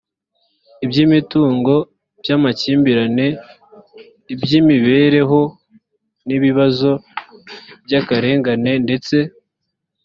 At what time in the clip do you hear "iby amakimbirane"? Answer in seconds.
2.19-3.27